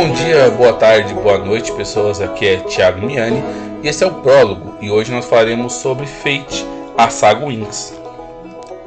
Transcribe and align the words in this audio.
Bom 0.00 0.12
dia, 0.12 0.48
boa 0.50 0.74
tarde, 0.74 1.12
boa 1.12 1.38
noite, 1.38 1.72
pessoas. 1.72 2.20
Aqui 2.20 2.46
é 2.46 2.56
Thiago 2.58 3.04
Miani 3.04 3.42
e 3.82 3.88
esse 3.88 4.04
é 4.04 4.06
o 4.06 4.14
prólogo. 4.14 4.78
E 4.80 4.88
hoje 4.88 5.10
nós 5.10 5.24
falaremos 5.24 5.72
sobre 5.72 6.06
Fate, 6.06 6.64
a 6.96 7.10
saga 7.10 7.44
Wings. 7.44 7.92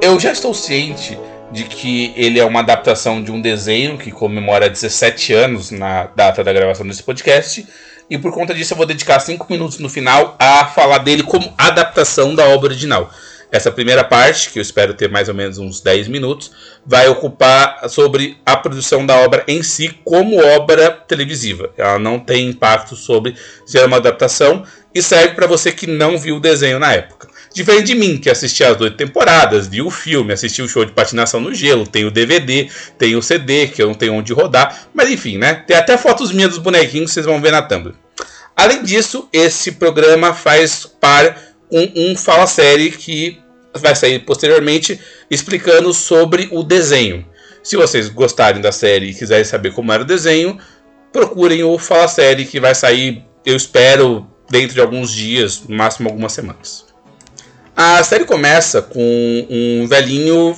Eu 0.02 0.18
já 0.22 0.32
estou 0.32 0.54
ciente 0.54 1.20
de 1.52 1.66
que 1.66 2.14
ele 2.16 2.40
é 2.40 2.46
uma 2.46 2.62
adaptação 2.62 3.22
de 3.22 3.30
um 3.30 3.42
desenho 3.42 3.98
que 3.98 4.10
comemora 4.10 4.70
17 4.70 5.34
anos 5.34 5.70
na 5.70 6.06
data 6.16 6.46
da 6.46 6.54
gravação 6.54 6.88
desse 6.88 7.04
podcast. 7.04 7.68
E 8.10 8.18
por 8.18 8.32
conta 8.32 8.54
disso 8.54 8.72
eu 8.72 8.78
vou 8.78 8.86
dedicar 8.86 9.20
5 9.20 9.46
minutos 9.50 9.80
no 9.80 9.90
final 9.90 10.38
a 10.40 10.66
falar 10.68 11.00
dele 11.00 11.24
como 11.24 11.54
adaptação 11.58 12.34
da 12.34 12.48
obra 12.48 12.70
original. 12.70 13.12
Essa 13.52 13.70
primeira 13.70 14.04
parte, 14.04 14.50
que 14.50 14.60
eu 14.60 14.62
espero 14.62 14.94
ter 14.94 15.10
mais 15.10 15.28
ou 15.28 15.36
menos 15.36 15.58
uns 15.58 15.82
10 15.82 16.08
minutos, 16.08 16.52
vai 16.86 17.10
ocupar 17.10 17.90
sobre 17.90 18.38
a 18.46 18.56
produção 18.56 19.06
da 19.06 19.18
obra 19.18 19.44
em 19.48 19.62
si 19.62 19.90
como 20.06 20.42
obra 20.42 20.90
televisiva. 20.90 21.70
Ela 21.78 22.00
não 22.00 22.18
tem 22.18 22.48
impacto 22.48 22.96
sobre 22.96 23.36
se 23.66 23.78
é 23.78 23.86
uma 23.86 23.98
adaptação 23.98 24.64
e 24.96 25.02
serve 25.02 25.36
para 25.36 25.48
você 25.48 25.72
que 25.72 25.86
não 25.86 26.18
viu 26.18 26.38
o 26.38 26.40
desenho 26.40 26.80
na 26.80 26.94
época. 26.94 27.28
Diferente 27.54 27.88
de 27.88 27.96
mim, 27.96 28.18
que 28.18 28.30
assisti 28.30 28.64
as 28.64 28.80
oito 28.80 28.96
temporadas, 28.96 29.68
vi 29.68 29.82
o 29.82 29.90
filme, 29.90 30.32
assisti 30.32 30.62
o 30.62 30.70
show 30.70 30.86
de 30.86 30.94
patinação 30.94 31.42
no 31.42 31.54
gelo, 31.54 31.86
tem 31.86 32.06
o 32.06 32.12
DVD, 32.12 32.70
tem 32.98 33.18
o 33.18 33.22
CD, 33.22 33.68
que 33.68 33.84
eu 33.84 33.88
não 33.88 33.94
tenho 33.94 34.14
onde 34.14 34.32
rodar, 34.32 34.88
mas 34.94 35.10
enfim, 35.10 35.38
né? 35.38 35.56
Tem 35.56 35.76
até 35.76 35.98
fotos 35.98 36.32
minhas 36.32 36.52
dos 36.52 36.60
bonequinhos, 36.60 37.12
vocês 37.12 37.26
vão 37.26 37.42
ver 37.42 37.52
na 37.52 37.62
thumb. 37.62 37.94
Além 38.56 38.84
disso, 38.84 39.28
esse 39.34 39.74
programa 39.74 40.34
faz 40.34 40.86
par 40.86 41.36
um, 41.70 42.12
um 42.12 42.16
fala 42.16 42.48
série 42.48 42.92
que 42.92 43.41
vai 43.76 43.96
sair 43.96 44.20
posteriormente 44.20 45.00
explicando 45.30 45.94
sobre 45.94 46.50
o 46.52 46.64
desenho. 46.64 47.26
Se 47.64 47.78
vocês 47.78 48.10
gostarem 48.10 48.62
da 48.62 48.72
série 48.72 49.08
e 49.08 49.14
quiserem 49.14 49.46
saber 49.46 49.74
como 49.74 49.92
era 49.92 50.04
o 50.04 50.06
desenho, 50.06 50.58
procurem 51.12 51.64
o 51.64 51.78
Fala 51.78 52.08
Série 52.08 52.46
que 52.46 52.60
vai 52.60 52.74
sair, 52.74 53.24
eu 53.46 53.56
espero, 53.56 54.28
dentro 54.50 54.74
de 54.74 54.82
alguns 54.82 55.12
dias, 55.12 55.64
no 55.68 55.76
máximo 55.76 56.10
algumas 56.10 56.34
semanas. 56.34 56.86
A 57.76 58.04
série 58.04 58.26
começa 58.26 58.82
com 58.82 59.48
um 59.50 59.88
velhinho 59.88 60.56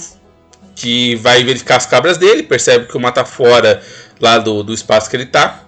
que 0.75 1.15
vai 1.17 1.43
verificar 1.43 1.77
as 1.77 1.85
cabras 1.85 2.17
dele, 2.17 2.43
percebe 2.43 2.87
que 2.87 2.97
uma 2.97 3.11
tá 3.11 3.23
fora 3.23 3.81
lá 4.19 4.37
do, 4.37 4.63
do 4.63 4.73
espaço 4.73 5.09
que 5.09 5.15
ele 5.15 5.25
tá. 5.25 5.63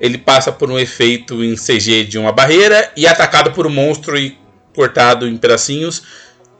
Ele 0.00 0.16
passa 0.16 0.52
por 0.52 0.70
um 0.70 0.78
efeito 0.78 1.42
em 1.42 1.54
CG 1.54 2.04
de 2.04 2.18
uma 2.18 2.32
barreira 2.32 2.90
e 2.96 3.06
é 3.06 3.08
atacado 3.08 3.52
por 3.52 3.66
um 3.66 3.70
monstro 3.70 4.16
e 4.16 4.38
cortado 4.74 5.26
em 5.26 5.36
pedacinhos. 5.36 6.02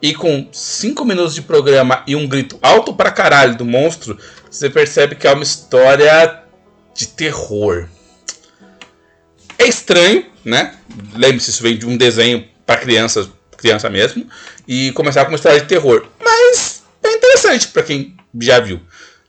E 0.01 0.13
com 0.13 0.47
5 0.51 1.03
minutos 1.03 1.35
de 1.35 1.41
programa 1.41 2.03
e 2.07 2.15
um 2.15 2.27
grito 2.27 2.57
alto 2.61 2.93
pra 2.93 3.11
caralho 3.11 3.57
do 3.57 3.65
monstro, 3.65 4.17
você 4.49 4.69
percebe 4.69 5.15
que 5.15 5.27
é 5.27 5.33
uma 5.33 5.43
história 5.43 6.43
de 6.93 7.07
terror. 7.07 7.87
É 9.57 9.67
estranho, 9.67 10.25
né? 10.43 10.75
Lembre-se, 11.13 11.49
isso 11.49 11.61
vem 11.61 11.77
de 11.77 11.85
um 11.85 11.97
desenho 11.97 12.47
para 12.65 12.77
crianças 12.77 13.29
criança 13.59 13.89
mesmo, 13.89 14.25
e 14.67 14.91
começar 14.93 15.25
com 15.25 15.31
uma 15.31 15.35
história 15.35 15.59
de 15.59 15.67
terror. 15.67 16.07
Mas 16.23 16.83
é 17.03 17.11
interessante 17.11 17.67
para 17.67 17.83
quem 17.83 18.15
já 18.39 18.59
viu, 18.59 18.79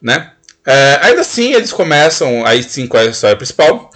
né? 0.00 0.32
É, 0.66 1.00
ainda 1.02 1.22
assim, 1.22 1.52
eles 1.52 1.72
começam 1.72 2.46
aí 2.46 2.62
sim 2.62 2.86
com 2.86 2.96
a 2.96 3.04
história 3.04 3.36
principal, 3.36 3.90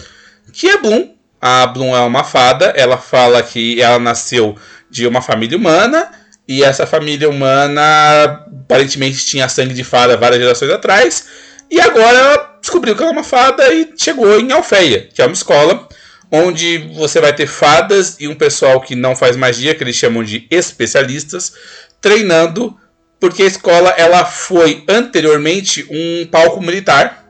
que 0.51 0.67
é 0.67 0.77
Bloom. 0.77 1.15
A 1.41 1.67
Bloom 1.67 1.95
é 1.95 2.01
uma 2.01 2.23
fada, 2.23 2.73
ela 2.75 2.97
fala 2.97 3.41
que 3.41 3.81
ela 3.81 3.99
nasceu 3.99 4.57
de 4.89 5.07
uma 5.07 5.21
família 5.21 5.57
humana, 5.57 6.11
e 6.47 6.63
essa 6.63 6.85
família 6.85 7.29
humana 7.29 8.45
aparentemente 8.65 9.25
tinha 9.25 9.49
sangue 9.49 9.73
de 9.73 9.83
fada 9.83 10.17
várias 10.17 10.41
gerações 10.41 10.71
atrás, 10.71 11.25
e 11.69 11.79
agora 11.79 12.17
ela 12.17 12.57
descobriu 12.61 12.95
que 12.95 13.01
ela 13.01 13.11
é 13.11 13.13
uma 13.13 13.23
fada 13.23 13.73
e 13.73 13.93
chegou 13.97 14.39
em 14.39 14.51
Alfeia, 14.51 15.09
que 15.13 15.21
é 15.21 15.25
uma 15.25 15.33
escola 15.33 15.87
onde 16.31 16.77
você 16.95 17.21
vai 17.21 17.33
ter 17.33 17.47
fadas 17.47 18.17
e 18.19 18.27
um 18.27 18.35
pessoal 18.35 18.81
que 18.81 18.95
não 18.95 19.15
faz 19.15 19.35
magia, 19.35 19.73
que 19.73 19.83
eles 19.83 19.95
chamam 19.95 20.23
de 20.23 20.47
especialistas, 20.49 21.53
treinando, 22.01 22.75
porque 23.19 23.43
a 23.43 23.47
escola 23.47 23.89
ela 23.97 24.25
foi 24.25 24.83
anteriormente 24.87 25.85
um 25.89 26.27
palco 26.27 26.61
militar 26.61 27.25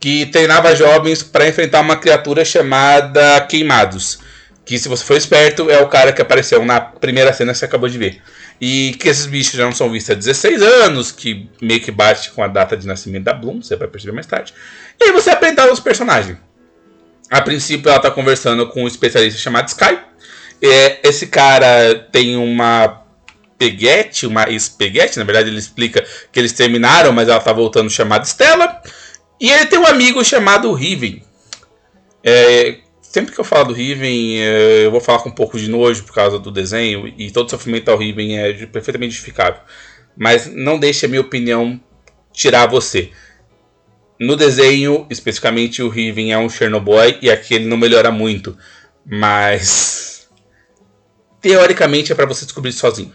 que 0.00 0.26
treinava 0.26 0.74
jovens 0.76 1.22
para 1.22 1.48
enfrentar 1.48 1.80
uma 1.80 1.96
criatura 1.96 2.44
chamada 2.44 3.40
Queimados. 3.42 4.18
Que, 4.64 4.78
se 4.78 4.88
você 4.88 5.04
for 5.04 5.16
esperto, 5.16 5.70
é 5.70 5.80
o 5.80 5.88
cara 5.88 6.12
que 6.12 6.20
apareceu 6.20 6.64
na 6.64 6.80
primeira 6.80 7.32
cena 7.32 7.52
que 7.52 7.58
você 7.58 7.64
acabou 7.64 7.88
de 7.88 7.98
ver. 7.98 8.22
E 8.60 8.96
que 8.98 9.08
esses 9.08 9.26
bichos 9.26 9.52
já 9.52 9.64
não 9.64 9.72
são 9.72 9.90
vistos 9.90 10.10
há 10.10 10.14
16 10.14 10.62
anos, 10.62 11.12
que 11.12 11.48
meio 11.62 11.80
que 11.80 11.90
bate 11.90 12.30
com 12.32 12.42
a 12.42 12.48
data 12.48 12.76
de 12.76 12.86
nascimento 12.86 13.24
da 13.24 13.32
Bloom, 13.32 13.62
você 13.62 13.76
vai 13.76 13.86
perceber 13.86 14.12
mais 14.12 14.26
tarde. 14.26 14.52
E 15.00 15.04
aí 15.04 15.12
você 15.12 15.30
aprende 15.30 15.60
os 15.60 15.80
personagens. 15.80 16.36
A 17.30 17.40
princípio, 17.40 17.88
ela 17.88 17.98
está 17.98 18.10
conversando 18.10 18.68
com 18.68 18.84
um 18.84 18.88
especialista 18.88 19.38
chamado 19.38 19.68
Sky. 19.68 19.98
É, 20.60 21.06
esse 21.06 21.26
cara 21.26 21.94
tem 22.10 22.36
uma 22.36 23.04
peguete, 23.58 24.26
uma 24.26 24.48
espeguete, 24.48 25.18
na 25.18 25.24
verdade 25.24 25.50
ele 25.50 25.58
explica 25.58 26.04
que 26.32 26.38
eles 26.38 26.52
terminaram, 26.52 27.12
mas 27.12 27.28
ela 27.28 27.38
está 27.38 27.52
voltando 27.52 27.90
chamada 27.90 28.24
Stella. 28.24 28.80
E 29.40 29.50
ele 29.50 29.66
tem 29.66 29.78
um 29.78 29.86
amigo 29.86 30.24
chamado 30.24 30.72
Riven. 30.72 31.22
É, 32.24 32.78
sempre 33.10 33.34
que 33.34 33.40
eu 33.40 33.44
falo 33.44 33.66
do 33.68 33.74
Riven, 33.74 34.38
é, 34.38 34.84
eu 34.84 34.90
vou 34.90 35.00
falar 35.00 35.20
com 35.20 35.30
um 35.30 35.34
pouco 35.34 35.58
de 35.58 35.68
nojo 35.68 36.04
por 36.04 36.14
causa 36.14 36.38
do 36.38 36.50
desenho, 36.50 37.12
e 37.16 37.30
todo 37.30 37.50
sofrimento 37.50 37.90
ao 37.90 37.96
Riven 37.96 38.38
é 38.38 38.66
perfeitamente 38.66 39.12
justificável. 39.12 39.60
Mas 40.16 40.46
não 40.46 40.78
deixe 40.78 41.06
a 41.06 41.08
minha 41.08 41.20
opinião 41.20 41.80
tirar 42.32 42.66
você. 42.66 43.10
No 44.20 44.36
desenho, 44.36 45.06
especificamente, 45.08 45.82
o 45.82 45.88
Riven 45.88 46.32
é 46.32 46.38
um 46.38 46.50
Chernobyl 46.50 47.18
e 47.22 47.30
aqui 47.30 47.54
ele 47.54 47.66
não 47.66 47.76
melhora 47.76 48.10
muito. 48.10 48.56
Mas. 49.06 50.28
Teoricamente 51.40 52.10
é 52.10 52.14
para 52.14 52.26
você 52.26 52.44
descobrir 52.44 52.72
sozinho. 52.72 53.14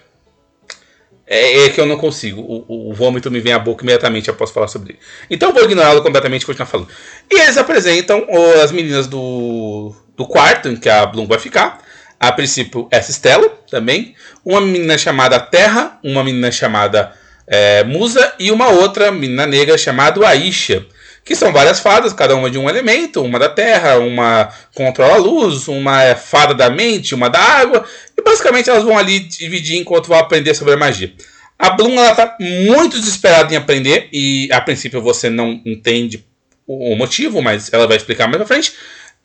É, 1.25 1.65
é, 1.65 1.69
que 1.69 1.79
eu 1.79 1.85
não 1.85 1.97
consigo. 1.97 2.41
O, 2.41 2.89
o, 2.89 2.93
vômito 2.93 3.31
me 3.31 3.39
vem 3.39 3.53
à 3.53 3.59
boca 3.59 3.83
imediatamente 3.83 4.29
após 4.29 4.51
falar 4.51 4.67
sobre 4.67 4.93
ele. 4.93 4.99
Então 5.29 5.49
eu 5.49 5.55
vou 5.55 5.63
ignorá-lo 5.63 6.01
completamente 6.01 6.43
e 6.43 6.45
continuar 6.45 6.67
falando. 6.67 6.89
E 7.31 7.39
eles 7.39 7.57
apresentam 7.57 8.25
as 8.61 8.71
meninas 8.71 9.07
do, 9.07 9.95
do 10.17 10.25
quarto 10.25 10.67
em 10.67 10.75
que 10.75 10.89
a 10.89 11.05
Bloom 11.05 11.25
vai 11.25 11.39
ficar. 11.39 11.81
A 12.19 12.31
princípio, 12.31 12.87
essa 12.91 13.11
Stella 13.11 13.49
também. 13.69 14.15
Uma 14.43 14.59
menina 14.59 14.97
chamada 14.97 15.39
Terra. 15.39 15.97
Uma 16.03 16.23
menina 16.23 16.51
chamada 16.51 17.13
é, 17.47 17.83
Musa. 17.85 18.33
E 18.37 18.51
uma 18.51 18.67
outra 18.69 19.11
menina 19.11 19.45
negra 19.45 19.77
chamada 19.77 20.27
Aisha 20.27 20.85
que 21.23 21.35
são 21.35 21.53
várias 21.53 21.79
fadas, 21.79 22.11
cada 22.13 22.35
uma 22.35 22.49
de 22.49 22.57
um 22.57 22.69
elemento, 22.69 23.23
uma 23.23 23.39
da 23.39 23.49
terra, 23.49 23.97
uma 23.97 24.49
controla 24.75 25.15
a 25.15 25.17
luz, 25.17 25.67
uma 25.67 26.03
é 26.03 26.15
fada 26.15 26.53
da 26.53 26.69
mente, 26.69 27.15
uma 27.15 27.29
da 27.29 27.39
água, 27.39 27.85
e 28.17 28.21
basicamente 28.21 28.69
elas 28.69 28.83
vão 28.83 28.97
ali 28.97 29.19
dividir 29.19 29.77
enquanto 29.77 30.07
vão 30.07 30.17
aprender 30.17 30.53
sobre 30.53 30.73
a 30.73 30.77
magia. 30.77 31.13
A 31.57 31.69
Bloom 31.69 31.93
ela 31.93 32.13
tá 32.13 32.35
muito 32.39 32.99
desesperada 32.99 33.53
em 33.53 33.57
aprender 33.57 34.09
e 34.11 34.49
a 34.51 34.59
princípio 34.59 35.01
você 35.01 35.29
não 35.29 35.61
entende 35.65 36.25
o 36.67 36.95
motivo, 36.95 37.41
mas 37.41 37.71
ela 37.71 37.87
vai 37.87 37.97
explicar 37.97 38.27
mais 38.27 38.37
pra 38.37 38.47
frente. 38.47 38.73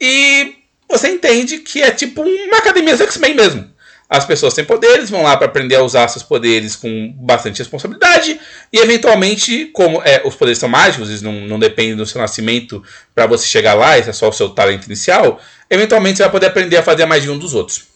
E 0.00 0.54
você 0.88 1.08
entende 1.08 1.58
que 1.58 1.82
é 1.82 1.90
tipo 1.90 2.22
uma 2.22 2.58
academia 2.58 2.96
X-Men 2.96 3.34
mesmo. 3.34 3.68
As 4.08 4.24
pessoas 4.24 4.54
têm 4.54 4.64
poderes, 4.64 5.10
vão 5.10 5.22
lá 5.22 5.36
para 5.36 5.46
aprender 5.46 5.74
a 5.76 5.82
usar 5.82 6.08
seus 6.08 6.22
poderes 6.22 6.74
com 6.74 7.12
bastante 7.18 7.58
responsabilidade. 7.58 8.40
E 8.72 8.78
eventualmente, 8.78 9.66
como 9.66 10.00
é, 10.02 10.22
os 10.24 10.34
poderes 10.34 10.58
são 10.58 10.68
mágicos, 10.68 11.10
eles 11.10 11.20
não, 11.20 11.32
não 11.32 11.58
dependem 11.58 11.94
do 11.94 12.06
seu 12.06 12.18
nascimento 12.18 12.82
para 13.14 13.26
você 13.26 13.46
chegar 13.46 13.74
lá, 13.74 13.98
esse 13.98 14.08
é 14.08 14.12
só 14.12 14.28
o 14.28 14.32
seu 14.32 14.48
talento 14.48 14.86
inicial. 14.86 15.38
Eventualmente 15.68 16.16
você 16.16 16.22
vai 16.22 16.32
poder 16.32 16.46
aprender 16.46 16.78
a 16.78 16.82
fazer 16.82 17.02
a 17.02 17.06
magia 17.06 17.30
um 17.30 17.38
dos 17.38 17.52
outros. 17.52 17.86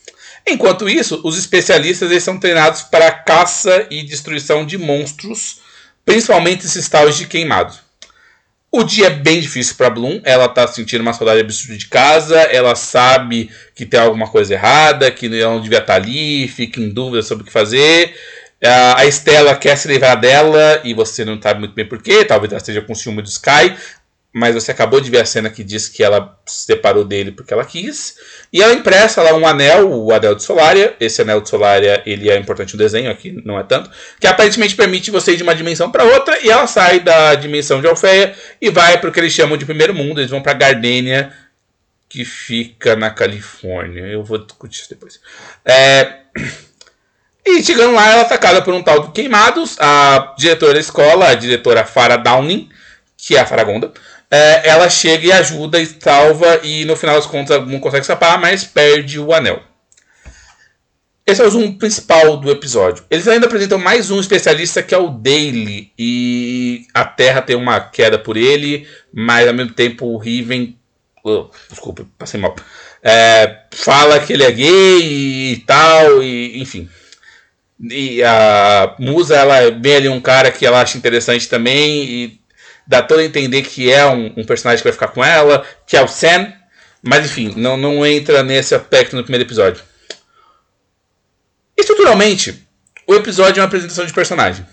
Enquanto 0.47 0.89
isso, 0.89 1.21
os 1.25 1.39
especialistas 1.39 2.11
eles 2.11 2.23
são 2.23 2.39
treinados 2.39 2.83
para 2.83 3.11
caça 3.11 3.87
e 3.91 4.03
destruição 4.03 4.67
de 4.67 4.77
monstros, 4.77 5.61
principalmente 6.05 6.67
esses 6.67 6.89
tais 6.89 7.17
de 7.17 7.27
queimados. 7.27 7.82
O 8.75 8.85
dia 8.85 9.09
é 9.09 9.11
bem 9.11 9.39
difícil 9.39 9.75
para 9.77 9.91
Bloom. 9.91 10.23
Ela 10.25 10.49
tá 10.49 10.67
sentindo 10.67 11.03
uma 11.03 11.13
saudade 11.13 11.41
absurda 11.41 11.77
de 11.77 11.87
casa. 11.89 12.39
Ela 12.41 12.75
sabe 12.75 13.51
que 13.75 13.85
tem 13.85 14.01
alguma 14.01 14.27
coisa 14.27 14.55
errada, 14.55 15.11
que 15.11 15.27
ela 15.27 15.53
não 15.53 15.61
devia 15.61 15.79
estar 15.79 15.93
tá 15.93 15.99
ali, 16.01 16.49
fica 16.49 16.81
em 16.81 16.89
dúvida 16.89 17.23
sobre 17.23 17.43
o 17.43 17.47
que 17.47 17.53
fazer. 17.53 18.15
A 18.97 19.05
Estela 19.05 19.55
quer 19.57 19.77
se 19.77 19.89
livrar 19.89 20.19
dela 20.19 20.81
e 20.85 20.95
você 20.95 21.23
não 21.23 21.41
sabe 21.41 21.61
muito 21.61 21.75
bem 21.75 21.87
porquê. 21.87 22.25
Talvez 22.25 22.51
ela 22.51 22.61
esteja 22.61 22.81
com 22.81 22.95
ciúme 22.95 23.21
do 23.21 23.29
Sky. 23.29 23.77
Mas 24.35 24.55
você 24.55 24.71
acabou 24.71 24.99
de 24.99 25.11
ver 25.11 25.21
a 25.21 25.27
cena 25.27 25.51
que 25.51 25.63
diz 25.63 25.89
que 25.89 26.03
ela 26.03 26.39
se 26.47 26.65
separou 26.65 27.05
dele 27.05 27.33
porque 27.33 27.53
ela 27.53 27.67
quis. 27.67 28.17
E 28.51 28.63
ela 28.63 28.73
empresta 28.73 29.21
lá 29.21 29.35
um 29.35 29.47
anel, 29.47 29.91
o 29.91 30.11
anel 30.11 30.35
de 30.35 30.43
Solaria. 30.43 30.97
Esse 30.99 31.21
anel 31.21 31.43
de 31.43 31.51
Solaria 31.51 32.03
ele 32.07 32.31
é 32.31 32.39
importante 32.39 32.73
no 32.73 32.79
desenho, 32.79 33.11
aqui 33.11 33.43
não 33.45 33.59
é 33.59 33.63
tanto. 33.63 33.91
Que 34.19 34.27
aparentemente 34.27 34.75
permite 34.75 35.11
você 35.11 35.33
ir 35.33 35.37
de 35.37 35.43
uma 35.43 35.55
dimensão 35.55 35.91
para 35.91 36.05
outra. 36.05 36.41
E 36.41 36.49
ela 36.49 36.67
sai 36.67 37.01
da 37.01 37.35
dimensão 37.35 37.83
de 37.83 37.87
Alfeia 37.87 38.35
e 38.59 38.71
vai 38.71 38.99
para 38.99 39.11
o 39.11 39.13
que 39.13 39.21
eles 39.21 39.35
chamam 39.35 39.59
de 39.59 39.67
primeiro 39.67 39.93
mundo. 39.93 40.19
Eles 40.19 40.31
vão 40.31 40.41
para 40.41 40.55
Gardênia, 40.55 41.31
que 42.09 42.25
fica 42.25 42.97
na 42.97 43.11
Califórnia. 43.11 44.07
Eu 44.07 44.25
vou 44.25 44.39
discutir 44.39 44.81
isso 44.81 44.89
depois. 44.89 45.21
É. 45.65 46.21
E 47.45 47.61
chegando 47.61 47.95
lá, 47.95 48.09
ela 48.09 48.21
é 48.21 48.25
atacada 48.25 48.63
por 48.63 48.73
um 48.73 48.81
tal 48.81 49.01
de 49.01 49.11
Queimados. 49.11 49.77
A 49.81 50.33
diretora 50.39 50.75
da 50.75 50.79
escola, 50.79 51.29
a 51.29 51.35
diretora 51.35 51.85
Farah 51.85 52.17
Downing, 52.17 52.69
que 53.17 53.37
é 53.37 53.41
a 53.41 53.47
Faragonda, 53.47 53.93
é, 54.33 54.67
ela 54.67 54.89
chega 54.89 55.27
e 55.27 55.33
ajuda 55.33 55.79
e 55.79 55.87
salva. 55.87 56.61
E 56.63 56.87
no 56.87 56.97
final 56.97 57.17
das 57.17 57.27
contas, 57.27 57.69
não 57.69 57.79
consegue 57.79 58.01
escapar, 58.01 58.41
mas 58.41 58.65
perde 58.65 59.21
o 59.21 59.31
anel. 59.31 59.63
Esse 61.27 61.43
é 61.43 61.47
o 61.47 61.51
zoom 61.51 61.75
principal 61.75 62.39
do 62.39 62.51
episódio. 62.51 63.05
Eles 63.11 63.29
ainda 63.29 63.47
apresentam 63.47 63.79
mais 63.79 64.11
um 64.11 64.19
especialista 64.19 64.83
que 64.83 64.95
é 64.95 64.99
o 64.99 65.11
Daily. 65.11 65.93
E 65.99 66.87
a 66.95 67.05
Terra 67.05 67.43
tem 67.43 67.55
uma 67.55 67.79
queda 67.79 68.19
por 68.19 68.39
ele, 68.39 68.89
mas 69.13 69.47
ao 69.47 69.55
mesmo 69.55 69.75
tempo 69.75 70.07
o 70.07 70.17
Riven. 70.17 70.79
Oh, 71.23 71.49
desculpa, 71.69 72.07
passei 72.19 72.41
mal. 72.41 72.57
É, 73.03 73.59
fala 73.71 74.19
que 74.19 74.33
ele 74.33 74.45
é 74.45 74.51
gay 74.51 75.53
e 75.53 75.57
tal, 75.67 76.23
e 76.23 76.61
enfim. 76.61 76.89
E 77.91 78.23
a 78.25 78.97
Musa, 78.99 79.37
ela 79.37 79.71
vê 79.71 79.97
ali 79.97 80.09
um 80.09 80.21
cara 80.21 80.51
que 80.51 80.65
ela 80.65 80.81
acha 80.81 80.97
interessante 80.97 81.49
também 81.49 82.05
e 82.05 82.42
dá 82.87 83.03
todo 83.03 83.21
a 83.21 83.25
entender 83.25 83.63
que 83.63 83.91
é 83.91 84.07
um, 84.07 84.33
um, 84.37 84.45
personagem 84.45 84.79
que 84.79 84.85
vai 84.85 84.93
ficar 84.93 85.09
com 85.09 85.25
ela, 85.25 85.65
que 85.87 85.97
é 85.97 86.03
o 86.03 86.09
Sam. 86.09 86.53
Mas 87.03 87.27
enfim, 87.27 87.55
não, 87.57 87.77
não 87.77 88.07
entra 88.07 88.43
nesse 88.43 88.75
aspecto 88.75 89.17
no 89.17 89.23
primeiro 89.23 89.45
episódio. 89.45 89.83
Estruturalmente, 91.77 92.67
o 93.07 93.15
episódio 93.15 93.61
é 93.61 93.63
uma 93.63 93.67
apresentação 93.67 94.07
de 94.07 94.13
personagem. 94.13 94.65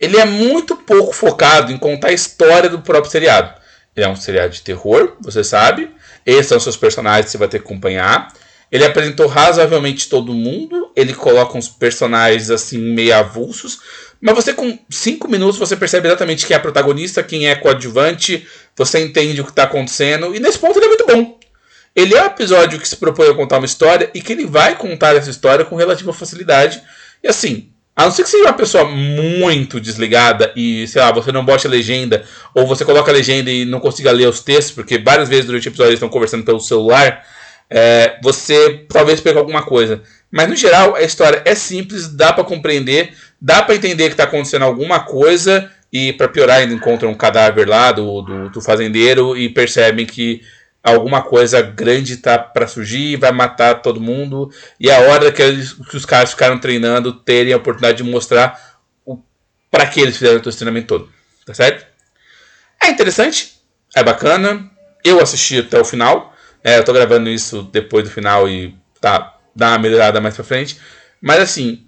Ele 0.00 0.18
é 0.18 0.24
muito 0.24 0.74
pouco 0.74 1.12
focado 1.12 1.70
em 1.70 1.78
contar 1.78 2.08
a 2.08 2.12
história 2.12 2.68
do 2.68 2.80
próprio 2.80 3.10
seriado. 3.10 3.54
Ele 3.94 4.06
é 4.06 4.08
um 4.08 4.16
seriado 4.16 4.52
de 4.52 4.62
terror, 4.62 5.16
você 5.20 5.44
sabe. 5.44 5.90
Esses 6.24 6.46
são 6.46 6.56
os 6.56 6.64
seus 6.64 6.76
personagens 6.76 7.26
que 7.26 7.32
você 7.32 7.38
vai 7.38 7.48
ter 7.48 7.58
que 7.58 7.64
acompanhar. 7.64 8.32
Ele 8.70 8.84
apresentou 8.84 9.26
razoavelmente 9.26 10.08
todo 10.08 10.32
mundo. 10.32 10.90
Ele 10.96 11.12
coloca 11.12 11.58
uns 11.58 11.68
personagens 11.68 12.50
assim 12.50 12.78
meio 12.78 13.14
avulsos. 13.14 13.80
Mas 14.22 14.36
você 14.36 14.54
com 14.54 14.78
5 14.88 15.28
minutos 15.28 15.58
você 15.58 15.76
percebe 15.76 16.06
exatamente 16.06 16.46
quem 16.46 16.54
é 16.54 16.58
protagonista, 16.60 17.24
quem 17.24 17.48
é 17.48 17.56
coadjuvante. 17.56 18.46
Você 18.76 19.00
entende 19.00 19.40
o 19.40 19.44
que 19.44 19.50
está 19.50 19.64
acontecendo. 19.64 20.32
E 20.32 20.38
nesse 20.38 20.60
ponto 20.60 20.78
ele 20.78 20.86
é 20.86 20.88
muito 20.88 21.06
bom. 21.06 21.40
Ele 21.94 22.14
é 22.14 22.22
um 22.22 22.26
episódio 22.26 22.78
que 22.78 22.88
se 22.88 22.96
propõe 22.96 23.28
a 23.28 23.34
contar 23.34 23.58
uma 23.58 23.66
história 23.66 24.08
e 24.14 24.22
que 24.22 24.32
ele 24.32 24.46
vai 24.46 24.76
contar 24.76 25.16
essa 25.16 25.28
história 25.28 25.64
com 25.64 25.74
relativa 25.74 26.12
facilidade. 26.12 26.80
E 27.20 27.26
assim, 27.26 27.72
a 27.96 28.04
não 28.04 28.12
ser 28.12 28.22
que 28.22 28.30
seja 28.30 28.44
uma 28.44 28.52
pessoa 28.52 28.84
muito 28.84 29.80
desligada 29.80 30.52
e, 30.54 30.86
sei 30.86 31.02
lá, 31.02 31.10
você 31.10 31.32
não 31.32 31.44
bote 31.44 31.66
a 31.66 31.70
legenda, 31.70 32.24
ou 32.54 32.66
você 32.66 32.84
coloca 32.84 33.10
a 33.10 33.14
legenda 33.14 33.50
e 33.50 33.64
não 33.64 33.80
consiga 33.80 34.12
ler 34.12 34.28
os 34.28 34.40
textos, 34.40 34.72
porque 34.72 34.98
várias 34.98 35.28
vezes 35.28 35.44
durante 35.44 35.66
o 35.66 35.70
episódio 35.70 35.90
eles 35.90 35.98
estão 35.98 36.08
conversando 36.08 36.44
pelo 36.44 36.60
celular, 36.60 37.22
é, 37.68 38.18
você 38.22 38.86
talvez 38.88 39.20
perca 39.20 39.40
alguma 39.40 39.62
coisa. 39.62 40.02
Mas 40.30 40.48
no 40.48 40.56
geral, 40.56 40.94
a 40.94 41.02
história 41.02 41.42
é 41.44 41.54
simples, 41.54 42.08
dá 42.08 42.32
para 42.32 42.44
compreender, 42.44 43.14
dá 43.42 43.60
para 43.60 43.74
entender 43.74 44.04
que 44.04 44.12
está 44.12 44.22
acontecendo 44.22 44.64
alguma 44.64 45.00
coisa, 45.00 45.68
e 45.92 46.12
para 46.12 46.28
piorar, 46.28 46.58
ainda 46.58 46.72
encontram 46.72 47.10
um 47.10 47.14
cadáver 47.14 47.68
lá 47.68 47.90
do, 47.90 48.22
do, 48.22 48.50
do 48.50 48.60
fazendeiro 48.62 49.36
e 49.36 49.48
percebem 49.48 50.06
que 50.06 50.40
alguma 50.80 51.22
coisa 51.22 51.60
grande 51.60 52.18
tá 52.18 52.38
para 52.38 52.68
surgir, 52.68 53.16
vai 53.16 53.32
matar 53.32 53.82
todo 53.82 54.00
mundo, 54.00 54.48
e 54.78 54.88
é 54.88 54.94
a 54.94 55.12
hora 55.12 55.32
que, 55.32 55.42
eles, 55.42 55.72
que 55.72 55.96
os 55.96 56.06
caras 56.06 56.30
ficaram 56.30 56.56
treinando 56.58 57.12
terem 57.12 57.52
a 57.52 57.56
oportunidade 57.56 58.02
de 58.02 58.08
mostrar 58.08 58.78
para 59.70 59.86
que 59.86 60.00
eles 60.00 60.16
fizeram 60.16 60.38
o 60.38 60.40
treinamento 60.40 60.86
todo. 60.86 61.12
Tá 61.44 61.52
certo? 61.52 61.84
É 62.80 62.90
interessante, 62.90 63.54
é 63.96 64.04
bacana. 64.04 64.70
Eu 65.02 65.20
assisti 65.20 65.58
até 65.58 65.80
o 65.80 65.84
final. 65.84 66.32
É, 66.62 66.78
eu 66.78 66.84
tô 66.84 66.92
gravando 66.92 67.28
isso 67.28 67.62
depois 67.72 68.04
do 68.04 68.10
final 68.10 68.48
e 68.48 68.76
tá, 69.00 69.36
dá 69.56 69.70
uma 69.70 69.78
melhorada 69.78 70.20
mais 70.20 70.36
pra 70.36 70.44
frente. 70.44 70.78
Mas 71.20 71.40
assim, 71.40 71.86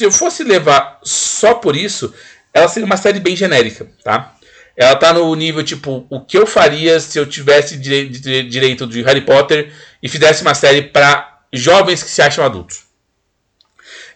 se 0.00 0.04
eu 0.04 0.10
fosse 0.10 0.42
levar 0.42 0.98
só 1.02 1.52
por 1.52 1.76
isso, 1.76 2.14
ela 2.54 2.66
seria 2.68 2.86
uma 2.86 2.96
série 2.96 3.20
bem 3.20 3.36
genérica, 3.36 3.86
tá? 4.02 4.34
Ela 4.74 4.96
tá 4.96 5.12
no 5.12 5.34
nível 5.34 5.62
tipo, 5.62 6.06
o 6.08 6.22
que 6.22 6.38
eu 6.38 6.46
faria 6.46 6.98
se 6.98 7.18
eu 7.18 7.26
tivesse 7.26 7.76
direito 7.76 8.86
de 8.86 9.02
Harry 9.02 9.20
Potter 9.20 9.70
e 10.02 10.08
fizesse 10.08 10.40
uma 10.40 10.54
série 10.54 10.80
para 10.80 11.40
jovens 11.52 12.02
que 12.02 12.08
se 12.08 12.22
acham 12.22 12.42
adultos. 12.42 12.84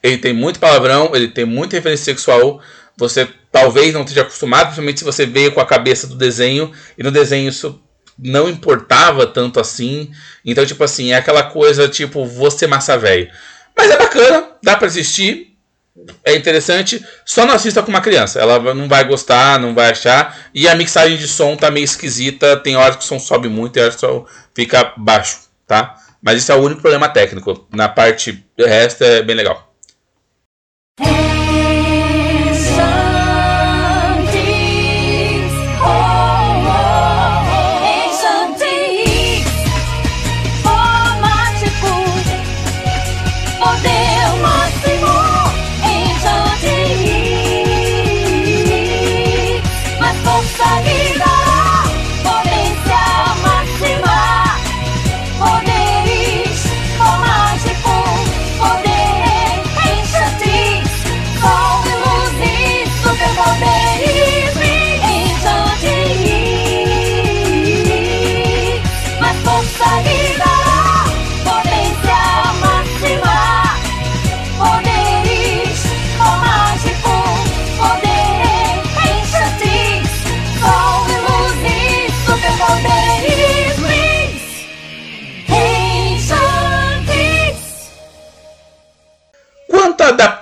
Ele 0.02 0.16
tem 0.16 0.32
muito 0.32 0.58
palavrão, 0.58 1.10
ele 1.14 1.28
tem 1.28 1.44
muita 1.44 1.76
referência 1.76 2.06
sexual. 2.06 2.62
Você 2.96 3.28
talvez 3.52 3.92
não 3.92 4.04
esteja 4.04 4.22
acostumado, 4.22 4.69
principalmente 4.69 5.00
se 5.00 5.04
você 5.04 5.26
veio 5.26 5.52
com 5.52 5.60
a 5.60 5.66
cabeça 5.66 6.06
do 6.06 6.14
desenho 6.14 6.72
e 6.96 7.02
no 7.02 7.10
desenho 7.10 7.50
isso 7.50 7.78
não 8.19 8.48
importava 8.48 9.26
tanto 9.26 9.60
assim. 9.60 10.10
Então, 10.42 10.64
tipo 10.64 10.82
assim, 10.82 11.12
é 11.12 11.16
aquela 11.16 11.42
coisa 11.42 11.86
tipo, 11.90 12.25
você 12.25 12.66
massa 12.66 12.96
velho. 12.96 13.31
Mas 13.76 13.90
é 13.90 13.98
bacana, 13.98 14.48
dá 14.62 14.76
para 14.76 14.86
assistir 14.86 15.54
é 16.25 16.35
interessante, 16.35 17.05
só 17.25 17.46
não 17.46 17.55
assista 17.55 17.82
com 17.82 17.91
uma 17.91 18.00
criança. 18.00 18.41
Ela 18.41 18.75
não 18.75 18.88
vai 18.88 19.05
gostar, 19.05 19.58
não 19.61 19.75
vai 19.75 19.91
achar. 19.91 20.37
E 20.52 20.69
a 20.69 20.75
mixagem 20.75 21.17
de 21.17 21.29
som 21.29 21.56
tá 21.56 21.70
meio 21.70 21.85
esquisita. 21.85 22.56
Tem 22.56 22.76
horas 22.76 22.96
que 22.96 23.05
o 23.05 23.06
som 23.06 23.19
sobe 23.19 23.49
muito 23.49 23.76
e 23.79 23.82
horas 23.82 23.96
que 23.96 24.05
o 24.05 24.08
som 24.08 24.26
fica 24.55 24.93
baixo, 24.96 25.41
tá? 25.67 25.96
Mas 26.20 26.38
isso 26.38 26.50
é 26.50 26.55
o 26.55 26.62
único 26.62 26.81
problema 26.81 27.08
técnico. 27.08 27.67
Na 27.70 27.88
parte 27.88 28.44
resto 28.58 29.05
é 29.05 29.23
bem 29.23 29.37
legal. 29.37 29.73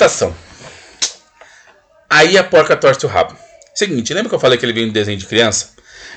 Adaptação. 0.02 0.34
Aí 2.10 2.36
a 2.36 2.44
porca 2.44 2.76
torce 2.76 3.06
o 3.06 3.08
rabo. 3.08 3.36
Seguinte, 3.74 4.12
lembra 4.12 4.28
que 4.28 4.34
eu 4.34 4.40
falei 4.40 4.58
que 4.58 4.66
ele 4.66 4.72
veio 4.72 4.86
em 4.86 4.92
desenho 4.92 5.18
de 5.18 5.26
criança? 5.26 5.70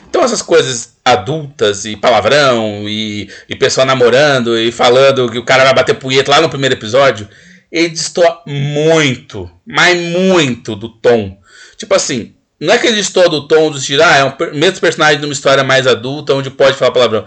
Então 0.10 0.24
essas 0.24 0.42
coisas 0.42 0.96
adultas 1.04 1.86
e 1.86 1.96
palavrão 1.96 2.88
e, 2.88 3.30
e 3.48 3.56
pessoa 3.56 3.86
namorando 3.86 4.58
e 4.58 4.72
falando 4.72 5.30
que 5.32 5.38
o 5.38 5.46
cara 5.46 5.64
vai 5.64 5.74
bater 5.74 5.96
punheta 5.96 6.32
lá 6.32 6.42
no 6.42 6.50
primeiro 6.50 6.76
episódio, 6.76 7.28
ele 7.72 7.90
destoa 7.90 8.42
muito, 8.46 9.50
mas 9.66 9.98
muito 9.98 10.76
do 10.76 10.90
tom. 10.90 11.38
Tipo 11.78 11.96
assim, 11.96 12.34
não 12.60 12.74
é 12.74 12.78
que 12.78 12.88
ele 12.88 12.98
destoa 12.98 13.30
do 13.30 13.48
tom 13.48 13.72
do 13.72 13.78
estilo, 13.78 14.04
ah, 14.04 14.18
é 14.18 14.26
um 14.26 14.58
mesmo 14.58 14.80
personagem 14.80 15.20
de 15.20 15.26
uma 15.26 15.34
história 15.34 15.64
mais 15.64 15.88
adulta 15.88 16.34
onde 16.34 16.50
pode 16.50 16.78
falar 16.78 16.92
palavrão. 16.92 17.26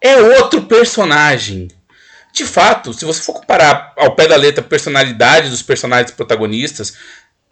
É 0.00 0.16
outro 0.16 0.62
personagem. 0.62 1.68
De 2.34 2.44
fato, 2.44 2.92
se 2.92 3.04
você 3.04 3.22
for 3.22 3.34
comparar 3.34 3.92
ao 3.96 4.16
pé 4.16 4.26
da 4.26 4.34
letra 4.34 4.60
a 4.60 4.66
personalidade 4.66 5.48
dos 5.48 5.62
personagens 5.62 6.10
protagonistas, 6.10 6.94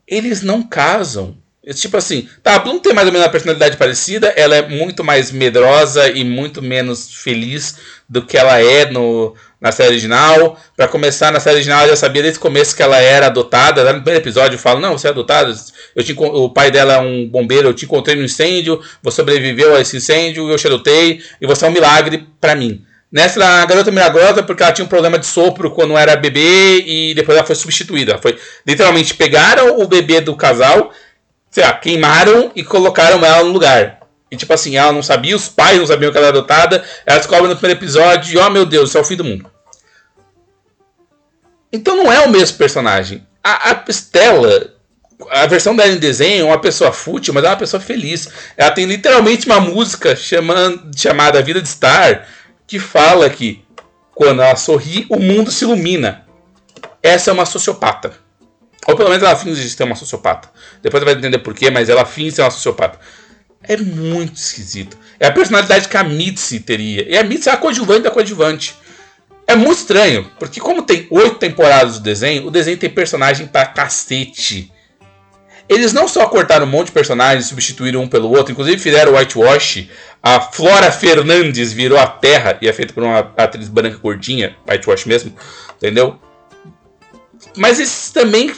eles 0.09 0.43
não 0.43 0.61
casam. 0.61 1.39
Tipo 1.77 1.97
assim, 1.97 2.29
tá, 2.43 2.57
a 2.57 2.59
Bloom 2.59 2.81
tem 2.81 2.93
mais 2.93 3.07
ou 3.07 3.13
menos 3.13 3.25
uma 3.25 3.31
personalidade 3.31 3.77
parecida, 3.77 4.35
ela 4.37 4.57
é 4.57 4.69
muito 4.69 5.05
mais 5.05 5.31
medrosa 5.31 6.09
e 6.09 6.25
muito 6.25 6.61
menos 6.61 7.15
feliz 7.15 7.77
do 8.09 8.27
que 8.27 8.37
ela 8.37 8.61
é 8.61 8.91
no, 8.91 9.37
na 9.61 9.71
série 9.71 9.91
original. 9.91 10.59
Para 10.77 10.89
começar, 10.89 11.31
na 11.31 11.39
série 11.39 11.55
original, 11.59 11.83
eu 11.83 11.91
já 11.91 11.97
sabia 11.97 12.21
desde 12.21 12.41
o 12.41 12.43
começo 12.43 12.75
que 12.75 12.83
ela 12.83 12.99
era 12.99 13.27
adotada. 13.27 13.85
No 13.85 14.03
primeiro 14.03 14.21
episódio, 14.21 14.57
eu 14.57 14.61
falo: 14.61 14.81
Não, 14.81 14.99
você 14.99 15.07
é 15.07 15.11
adotada. 15.11 15.55
Eu 15.95 16.03
te, 16.03 16.13
o 16.13 16.51
pai 16.51 16.73
dela 16.73 16.95
é 16.95 16.99
um 16.99 17.29
bombeiro. 17.29 17.69
Eu 17.69 17.75
te 17.75 17.85
encontrei 17.85 18.17
no 18.17 18.25
incêndio. 18.25 18.83
Você 19.01 19.15
sobreviveu 19.15 19.77
a 19.77 19.81
esse 19.81 19.97
incêndio. 19.97 20.51
Eu 20.51 20.59
te 20.59 20.67
adotei. 20.67 21.23
E 21.41 21.47
você 21.47 21.65
é 21.65 21.69
um 21.69 21.73
milagre 21.73 22.27
para 22.41 22.57
mim. 22.57 22.85
Nessa, 23.13 23.45
a 23.45 23.67
garota 23.67 23.91
milagrosa, 23.91 24.43
porque 24.43 24.63
ela 24.63 24.73
tinha 24.73 24.85
um 24.85 24.89
problema 24.89 25.19
de 25.19 25.27
sopro 25.27 25.71
quando 25.71 25.99
era 25.99 26.17
bebê. 26.17 26.83
E 26.87 27.15
depois 27.15 27.37
ela 27.37 27.47
foi 27.47 27.55
substituída. 27.55 28.17
Foi, 28.19 28.39
literalmente, 28.67 29.15
pegaram 29.15 29.79
o 29.79 29.87
bebê 29.87 30.21
do 30.21 30.35
casal. 30.35 30.91
Sei 31.51 31.63
lá, 31.63 31.75
queimaram 31.75 32.51
e 32.57 32.65
colocaram 32.65 33.23
ela 33.23 33.45
no 33.45 33.51
lugar. 33.51 34.01
E 34.31 34.37
tipo 34.37 34.55
assim, 34.55 34.79
ela 34.79 34.93
não 34.93 35.03
sabia, 35.03 35.37
os 35.37 35.47
pais 35.47 35.79
não 35.79 35.87
sabiam 35.87 36.11
que 36.11 36.17
ela 36.17 36.29
era 36.29 36.39
adotada. 36.39 36.83
Ela 37.05 37.19
descobre 37.19 37.49
no 37.49 37.55
primeiro 37.55 37.79
episódio 37.79 38.41
oh 38.43 38.49
meu 38.49 38.65
Deus, 38.65 38.89
isso 38.89 38.97
é 38.97 39.01
o 39.03 39.05
fim 39.05 39.15
do 39.15 39.25
mundo. 39.25 39.45
Então 41.71 41.95
não 41.97 42.11
é 42.11 42.21
o 42.21 42.31
mesmo 42.31 42.57
personagem. 42.57 43.27
A, 43.45 43.73
a 43.73 43.85
Stella, 43.93 44.73
a 45.31 45.47
versão 45.47 45.77
dela 45.77 45.93
em 45.93 45.99
desenho 45.99 46.45
é 46.45 46.49
uma 46.49 46.59
pessoa 46.59 46.93
fútil, 46.93 47.35
mas 47.35 47.45
é 47.45 47.49
uma 47.49 47.57
pessoa 47.57 47.79
feliz. 47.79 48.27
Ela 48.57 48.71
tem 48.71 48.87
literalmente 48.87 49.45
uma 49.45 49.61
música 49.61 50.17
chamando, 50.17 50.91
chamada 50.97 51.43
Vida 51.43 51.61
de 51.61 51.69
Star, 51.69 52.27
que 52.67 52.79
fala 52.79 53.29
que 53.29 53.65
quando 54.15 54.43
ela 54.43 54.57
sorri, 54.57 55.07
o 55.09 55.19
mundo 55.19 55.51
se 55.51 55.65
ilumina. 55.65 56.27
Essa 57.03 57.31
é 57.31 57.33
uma 57.33 57.47
sociopata. 57.47 58.15
Ou 58.87 58.97
pelo 58.97 59.09
menos 59.09 59.23
ela 59.23 59.37
finge 59.37 59.69
ser 59.69 59.85
uma 59.85 59.95
sociopata. 59.95 60.51
Depois 60.83 61.03
você 61.03 61.11
vai 61.11 61.15
entender 61.15 61.39
porquê, 61.39 61.71
mas 61.71 61.89
ela 61.89 62.05
finge 62.05 62.33
ser 62.33 62.43
uma 62.43 62.51
sociopata. 62.51 62.99
É 63.63 63.77
muito 63.77 64.37
esquisito. 64.37 64.99
É 65.21 65.27
a 65.27 65.33
personalidade 65.33 65.89
que 65.89 65.97
a 65.97 66.03
Mitzi 66.03 66.61
teria. 66.61 67.09
E 67.09 67.17
a 67.17 67.23
Mitzi 67.23 67.49
é 67.49 67.53
a 67.53 67.57
coadjuvante 67.57 68.03
da 68.03 68.11
coadjuvante. 68.11 68.75
É 69.47 69.55
muito 69.55 69.79
estranho, 69.79 70.31
porque 70.39 70.61
como 70.61 70.83
tem 70.83 71.07
oito 71.11 71.37
temporadas 71.37 71.99
do 71.99 72.03
desenho, 72.03 72.47
o 72.47 72.51
desenho 72.51 72.77
tem 72.77 72.91
personagem 72.91 73.47
pra 73.47 73.67
cacete. 73.67 74.73
Eles 75.73 75.95
não 75.95 76.07
só 76.07 76.27
cortaram 76.27 76.67
um 76.67 76.69
monte 76.69 76.89
de 76.89 76.93
personagens, 76.93 77.47
substituíram 77.47 78.03
um 78.03 78.09
pelo 78.09 78.29
outro, 78.29 78.53
inclusive 78.53 78.79
fizeram 78.79 79.15
whitewash. 79.15 79.89
A 80.23 80.39
Flora 80.39 80.93
Fernandes 80.93 81.73
virou 81.73 81.99
a 81.99 82.07
Terra 82.07 82.59
e 82.61 82.69
é 82.69 82.73
feita 82.75 82.93
por 82.93 83.03
uma 83.03 83.21
atriz 83.39 83.69
branca 83.69 83.97
gordinha, 83.97 84.55
whitewash 84.69 85.07
mesmo, 85.07 85.35
entendeu? 85.77 86.19
Mas 87.57 87.79
eles 87.79 88.11
também 88.11 88.53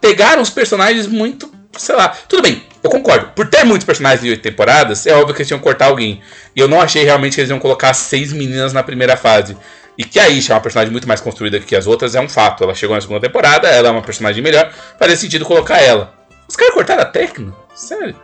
pegaram 0.00 0.40
os 0.40 0.48
personagens 0.48 1.08
muito, 1.08 1.52
sei 1.76 1.96
lá, 1.96 2.08
tudo 2.28 2.42
bem, 2.42 2.62
eu 2.84 2.88
concordo. 2.88 3.32
Por 3.34 3.48
ter 3.48 3.64
muitos 3.64 3.84
personagens 3.84 4.24
em 4.24 4.30
oito 4.30 4.42
temporadas, 4.42 5.04
é 5.08 5.12
óbvio 5.12 5.34
que 5.34 5.40
eles 5.40 5.48
tinham 5.48 5.58
que 5.58 5.64
cortar 5.64 5.86
alguém. 5.86 6.20
E 6.54 6.60
eu 6.60 6.68
não 6.68 6.80
achei 6.80 7.02
realmente 7.02 7.34
que 7.34 7.40
eles 7.40 7.50
iam 7.50 7.58
colocar 7.58 7.92
seis 7.94 8.32
meninas 8.32 8.72
na 8.72 8.84
primeira 8.84 9.16
fase. 9.16 9.56
E 9.98 10.04
que 10.04 10.20
a 10.20 10.28
Isha 10.28 10.52
é 10.52 10.54
uma 10.54 10.62
personagem 10.62 10.92
muito 10.92 11.06
mais 11.06 11.20
construída 11.20 11.58
que 11.58 11.74
as 11.74 11.88
outras, 11.88 12.14
é 12.14 12.20
um 12.20 12.28
fato. 12.28 12.62
Ela 12.62 12.76
chegou 12.76 12.94
na 12.94 13.02
segunda 13.02 13.20
temporada, 13.20 13.68
ela 13.68 13.88
é 13.88 13.90
uma 13.90 14.02
personagem 14.02 14.42
melhor, 14.42 14.72
fazia 14.98 15.16
sentido 15.16 15.44
colocar 15.44 15.78
ela. 15.82 16.19
Os 16.50 16.56
caras 16.56 16.74
cortaram 16.74 17.02
a 17.02 17.04
Tecno? 17.04 17.56
Sério? 17.76 18.16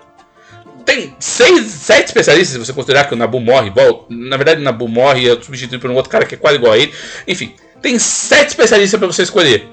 Tem 0.85 1.15
seis, 1.21 1.65
sete 1.67 2.07
especialistas, 2.07 2.55
se 2.55 2.59
você 2.59 2.73
considerar 2.73 3.05
que 3.05 3.15
o 3.15 3.17
Nabu 3.17 3.39
morre. 3.39 3.73
Na 4.11 4.37
verdade, 4.37 4.61
o 4.61 4.65
Nabu 4.65 4.89
morre 4.89 5.21
e 5.21 5.29
é 5.29 5.41
substituído 5.41 5.81
por 5.81 5.89
um 5.89 5.95
outro 5.95 6.11
cara 6.11 6.27
que 6.27 6.35
é 6.35 6.39
quase 6.39 6.57
igual 6.57 6.73
a 6.73 6.77
ele. 6.79 6.93
Enfim, 7.29 7.55
tem 7.81 8.01
sete 8.01 8.49
especialistas 8.49 8.99
para 8.99 9.07
você 9.07 9.23
escolher. 9.23 9.69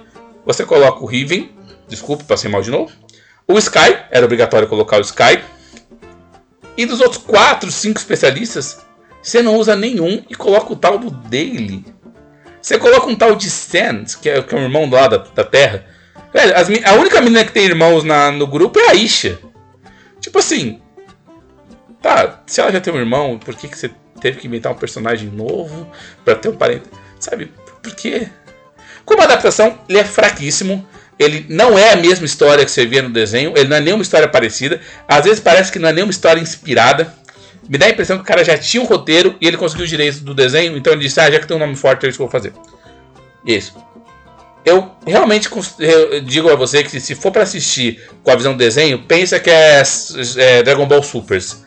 Você 0.45 0.63
coloca 0.67 1.03
o 1.03 1.07
Riven, 1.07 1.49
desculpe, 1.87 2.25
passei 2.25 2.47
mal 2.47 2.61
de 2.61 2.69
novo. 2.69 2.91
O 3.47 3.57
Sky, 3.57 3.97
era 4.11 4.23
obrigatório 4.23 4.67
colocar 4.67 4.97
o 4.97 5.01
Sky. 5.01 5.39
E 6.77 6.85
dos 6.85 7.01
outros 7.01 7.23
quatro, 7.23 7.71
cinco 7.71 7.97
especialistas, 7.97 8.85
você 9.19 9.41
não 9.41 9.55
usa 9.55 9.75
nenhum 9.75 10.23
e 10.29 10.35
coloca 10.35 10.71
o 10.71 10.75
tal 10.75 10.99
do 10.99 11.09
Daily. 11.09 11.83
Você 12.61 12.77
coloca 12.77 13.07
um 13.07 13.15
tal 13.15 13.35
de 13.35 13.49
Sands, 13.49 14.13
que 14.13 14.29
é, 14.29 14.43
que 14.43 14.53
é 14.53 14.59
irmão 14.59 14.87
lá 14.87 15.07
da, 15.07 15.17
da 15.17 15.43
Terra. 15.43 15.91
Velho, 16.33 16.57
as, 16.57 16.67
a 16.69 16.93
única 16.95 17.21
menina 17.21 17.45
que 17.45 17.51
tem 17.51 17.65
irmãos 17.65 18.03
na, 18.03 18.31
no 18.31 18.47
grupo 18.47 18.79
é 18.79 18.89
a 18.89 18.93
Isha. 18.95 19.39
Tipo 20.19 20.39
assim. 20.39 20.81
Tá, 22.01 22.41
se 22.45 22.59
ela 22.59 22.71
já 22.71 22.81
tem 22.81 22.93
um 22.93 22.97
irmão, 22.97 23.37
por 23.37 23.55
que, 23.55 23.67
que 23.67 23.77
você 23.77 23.91
teve 24.19 24.39
que 24.39 24.47
inventar 24.47 24.71
um 24.71 24.75
personagem 24.75 25.29
novo 25.29 25.89
para 26.25 26.35
ter 26.35 26.49
um 26.49 26.55
parente? 26.55 26.83
Sabe, 27.19 27.51
por 27.81 27.95
quê? 27.95 28.27
Como 29.05 29.21
adaptação, 29.21 29.79
ele 29.87 29.99
é 29.99 30.03
fraquíssimo. 30.03 30.85
Ele 31.19 31.45
não 31.47 31.77
é 31.77 31.93
a 31.93 31.95
mesma 31.95 32.25
história 32.25 32.65
que 32.65 32.71
você 32.71 32.85
via 32.85 33.01
no 33.01 33.09
desenho. 33.09 33.53
Ele 33.55 33.69
não 33.69 33.77
é 33.77 33.79
nenhuma 33.79 34.01
história 34.01 34.27
parecida. 34.27 34.81
Às 35.07 35.23
vezes 35.23 35.39
parece 35.39 35.71
que 35.71 35.79
não 35.79 35.87
é 35.87 35.93
nenhuma 35.93 36.11
história 36.11 36.41
inspirada. 36.41 37.13
Me 37.69 37.77
dá 37.77 37.85
a 37.85 37.89
impressão 37.89 38.17
que 38.17 38.23
o 38.23 38.25
cara 38.25 38.43
já 38.43 38.57
tinha 38.57 38.81
um 38.81 38.85
roteiro 38.85 39.37
e 39.39 39.47
ele 39.47 39.55
conseguiu 39.55 39.85
o 39.85 39.87
direito 39.87 40.19
do 40.19 40.33
desenho, 40.33 40.75
então 40.75 40.91
ele 40.91 41.03
disse: 41.03 41.19
Ah, 41.19 41.31
já 41.31 41.39
que 41.39 41.47
tem 41.47 41.55
um 41.55 41.59
nome 41.59 41.75
forte, 41.75 42.05
é 42.05 42.09
isso 42.09 42.17
que 42.17 42.21
eu 42.21 42.27
vou 42.27 42.31
fazer. 42.31 42.51
Isso. 43.45 43.73
Eu 44.65 44.91
realmente 45.05 45.49
digo 46.25 46.49
a 46.49 46.55
você 46.55 46.83
que 46.83 46.99
se 46.99 47.15
for 47.15 47.31
para 47.31 47.43
assistir 47.43 48.01
com 48.23 48.31
a 48.31 48.35
visão 48.35 48.53
do 48.53 48.57
desenho, 48.57 48.99
pensa 48.99 49.39
que 49.39 49.49
é, 49.49 49.83
é, 50.37 50.63
Dragon 50.63 50.85
Ball 50.85 51.03
Supers. 51.03 51.63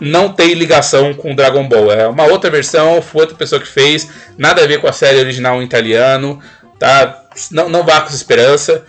Não 0.00 0.32
tem 0.32 0.54
ligação 0.54 1.12
com 1.14 1.34
Dragon 1.34 1.66
Ball. 1.68 1.90
É 1.90 2.06
uma 2.06 2.24
outra 2.24 2.50
versão, 2.50 3.02
foi 3.02 3.22
outra 3.22 3.36
pessoa 3.36 3.60
que 3.60 3.66
fez. 3.66 4.08
Nada 4.38 4.62
a 4.62 4.66
ver 4.66 4.80
com 4.80 4.86
a 4.86 4.92
série 4.92 5.18
original 5.18 5.60
em 5.60 5.64
italiano. 5.64 6.40
Tá? 6.78 7.24
Não, 7.50 7.68
não 7.68 7.84
vá 7.84 8.00
com 8.00 8.08
essa 8.08 8.16
esperança. 8.16 8.84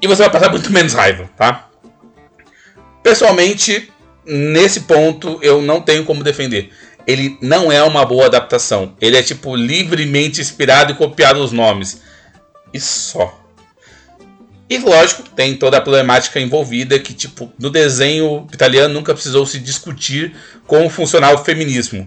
E 0.00 0.06
você 0.06 0.22
vai 0.22 0.30
passar 0.30 0.50
muito 0.50 0.72
menos 0.72 0.94
raiva, 0.94 1.28
tá? 1.36 1.68
Pessoalmente, 3.02 3.92
nesse 4.24 4.80
ponto 4.82 5.38
eu 5.42 5.62
não 5.62 5.80
tenho 5.80 6.04
como 6.04 6.24
defender. 6.24 6.70
Ele 7.06 7.38
não 7.40 7.70
é 7.70 7.82
uma 7.82 8.04
boa 8.04 8.26
adaptação. 8.26 8.94
Ele 9.00 9.16
é 9.16 9.22
tipo 9.22 9.54
livremente 9.54 10.40
inspirado 10.40 10.92
e 10.92 10.94
copiado 10.94 11.42
os 11.42 11.52
nomes. 11.52 12.02
E 12.72 12.80
só. 12.80 13.48
E 14.70 14.76
lógico, 14.78 15.22
tem 15.30 15.56
toda 15.56 15.78
a 15.78 15.80
problemática 15.80 16.38
envolvida 16.38 16.98
que, 16.98 17.14
tipo, 17.14 17.50
no 17.58 17.70
desenho 17.70 18.46
italiano 18.52 18.92
nunca 18.92 19.14
precisou 19.14 19.46
se 19.46 19.58
discutir 19.58 20.36
como 20.66 20.90
funcionar 20.90 21.32
o 21.32 21.44
feminismo. 21.44 22.06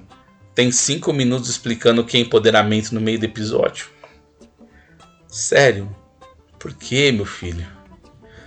Tem 0.53 0.71
cinco 0.71 1.11
minutos 1.11 1.49
explicando 1.49 2.01
o 2.01 2.05
que 2.05 2.17
é 2.17 2.19
empoderamento 2.19 2.93
no 2.93 3.01
meio 3.01 3.17
do 3.17 3.25
episódio. 3.25 3.87
Sério? 5.27 5.95
Por 6.59 6.73
que, 6.73 7.11
meu 7.11 7.25
filho? 7.25 7.65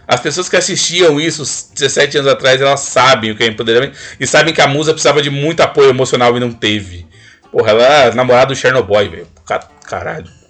As 0.06 0.21
pessoas 0.21 0.49
que 0.49 0.56
assistiam 0.56 1.18
isso 1.18 1.42
17 1.75 2.18
anos 2.18 2.30
atrás, 2.30 2.61
elas 2.61 2.80
sabem 2.80 3.30
o 3.30 3.37
que 3.37 3.42
é 3.42 3.47
empoderamento 3.47 3.99
e 4.21 4.26
sabem 4.26 4.54
que 4.54 4.61
a 4.61 4.68
musa 4.68 4.92
precisava 4.92 5.23
de 5.23 5.30
muito 5.30 5.61
apoio 5.61 5.88
emocional 5.88 6.37
e 6.37 6.40
não 6.40 6.52
teve. 6.52 7.06
Porra, 7.50 7.71
ela 7.71 7.85
é 7.85 8.14
namorada 8.14 8.47
do 8.47 8.56
Chernobyl, 8.56 9.11
velho. 9.11 9.28
Caralho. 9.85 10.44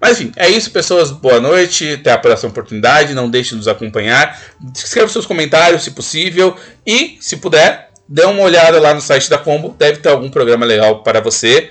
Mas 0.00 0.20
enfim, 0.20 0.32
é 0.36 0.48
isso, 0.48 0.70
pessoas. 0.70 1.10
Boa 1.10 1.40
noite. 1.40 1.94
Até 1.94 2.12
a 2.12 2.18
próxima 2.18 2.50
oportunidade. 2.50 3.14
Não 3.14 3.30
deixe 3.30 3.50
de 3.50 3.56
nos 3.56 3.68
acompanhar. 3.68 4.40
Escreva 4.74 5.08
seus 5.08 5.26
comentários, 5.26 5.82
se 5.82 5.90
possível. 5.90 6.56
E, 6.86 7.16
se 7.20 7.36
puder, 7.36 7.90
dê 8.08 8.24
uma 8.24 8.42
olhada 8.42 8.80
lá 8.80 8.94
no 8.94 9.00
site 9.00 9.30
da 9.30 9.38
Combo. 9.38 9.74
Deve 9.78 9.98
ter 9.98 10.10
algum 10.10 10.28
programa 10.28 10.66
legal 10.66 11.02
para 11.02 11.20
você. 11.20 11.70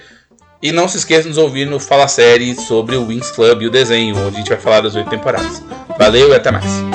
E 0.61 0.71
não 0.71 0.87
se 0.87 0.97
esqueça 0.97 1.23
de 1.23 1.29
nos 1.29 1.37
ouvir 1.37 1.65
no 1.65 1.79
Fala 1.79 2.07
Série 2.07 2.55
sobre 2.55 2.95
o 2.95 3.07
Wings 3.07 3.29
Club 3.31 3.61
e 3.61 3.67
o 3.67 3.71
desenho, 3.71 4.17
onde 4.17 4.35
a 4.35 4.39
gente 4.39 4.49
vai 4.49 4.57
falar 4.57 4.81
das 4.81 4.95
oito 4.95 5.09
temporadas. 5.09 5.61
Valeu 5.99 6.29
e 6.29 6.35
até 6.35 6.49
mais. 6.49 6.94